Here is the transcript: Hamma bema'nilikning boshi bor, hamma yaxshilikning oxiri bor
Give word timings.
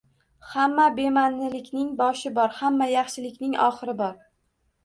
Hamma 0.53 0.85
bema'nilikning 0.99 1.91
boshi 2.01 2.31
bor, 2.39 2.57
hamma 2.63 2.91
yaxshilikning 2.95 3.55
oxiri 3.67 3.97
bor 4.05 4.19